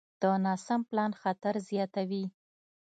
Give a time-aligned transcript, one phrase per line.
[0.21, 2.25] د ناسم پلان خطر زیاتوي.